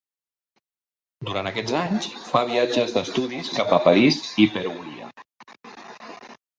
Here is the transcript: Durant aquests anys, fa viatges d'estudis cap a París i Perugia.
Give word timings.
Durant 1.29 1.49
aquests 1.49 1.75
anys, 1.81 2.09
fa 2.31 2.43
viatges 2.53 2.97
d'estudis 2.97 3.55
cap 3.61 3.79
a 3.79 3.83
París 3.87 4.21
i 4.47 4.51
Perugia. 4.59 5.15